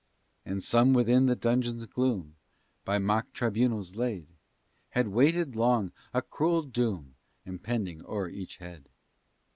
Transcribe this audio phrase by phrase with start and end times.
[0.47, 2.35] And some within the dungeon's gloom,
[2.85, 4.25] By mock tribunals laid,
[4.89, 7.13] Had waited long a cruel doom
[7.45, 8.89] Impending o'er each head.